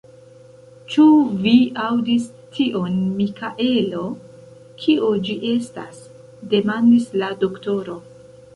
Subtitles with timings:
[0.93, 1.03] Ĉu
[1.43, 1.51] vi
[1.83, 4.07] aŭdis tion, Mikelo?
[4.81, 6.03] Kio ĝi estas?
[6.57, 7.99] demandis la doktoro.